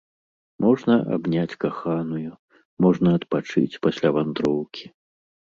Можна 0.63 0.95
абняць 1.17 1.57
каханую, 1.65 2.31
можна 2.87 3.07
адпачыць 3.19 3.79
пасля 3.85 4.09
вандроўкі. 4.17 4.85